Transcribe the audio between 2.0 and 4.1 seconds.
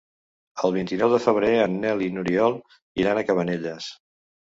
i n'Oriol iran a Cabanelles.